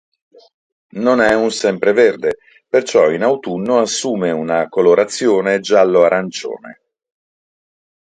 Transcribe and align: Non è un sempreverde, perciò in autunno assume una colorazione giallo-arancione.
Non 1.05 1.21
è 1.21 1.35
un 1.35 1.51
sempreverde, 1.51 2.37
perciò 2.67 3.11
in 3.11 3.21
autunno 3.21 3.77
assume 3.77 4.31
una 4.31 4.67
colorazione 4.67 5.59
giallo-arancione. 5.59 6.81